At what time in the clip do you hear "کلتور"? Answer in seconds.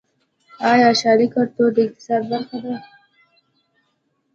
1.35-1.69